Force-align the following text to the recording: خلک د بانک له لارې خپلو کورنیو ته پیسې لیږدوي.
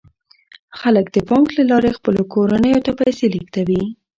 خلک 0.79 1.05
د 1.11 1.17
بانک 1.29 1.47
له 1.57 1.63
لارې 1.71 1.97
خپلو 1.97 2.21
کورنیو 2.33 2.83
ته 2.85 2.91
پیسې 2.99 3.25
لیږدوي. 3.33 3.83